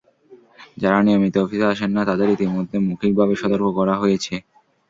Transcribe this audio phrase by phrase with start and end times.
[0.77, 4.33] যাঁরা নিয়মিত অফিসে আসেন না, তাঁদের ইতিমধ্যে মৌখিকভাবে সতর্ক করা হয়েছে।